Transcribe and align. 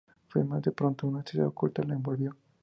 Mas, 0.49 0.63
de 0.63 0.71
pronto, 0.71 1.05
una 1.07 1.21
tristeza 1.21 1.47
oculta 1.49 1.83
lo 1.83 1.93
envolvió. 1.93 2.35